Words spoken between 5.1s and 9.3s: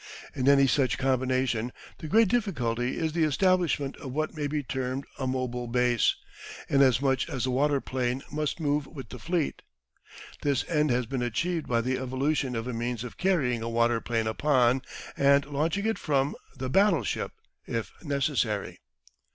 a mobile base, inasmuch as the waterplane must move with the